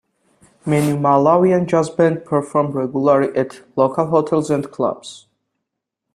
Many 0.65 0.93
Malawian 0.99 1.67
Jazz 1.67 1.91
band 1.91 2.25
perform 2.25 2.71
regularly 2.71 3.37
at 3.37 3.61
local 3.77 4.07
hotels 4.07 4.49
and 4.49 4.71
clubs. 4.71 5.27